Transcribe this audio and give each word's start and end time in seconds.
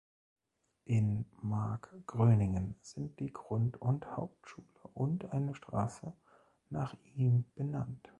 In 0.85 1.27
Markgröningen 1.43 2.73
sind 2.81 3.19
die 3.19 3.31
Grund- 3.31 3.79
und 3.79 4.03
Hauptschule 4.17 4.65
und 4.95 5.31
eine 5.31 5.53
Straße 5.53 6.11
nach 6.71 6.95
ihm 7.13 7.45
benannt. 7.53 8.09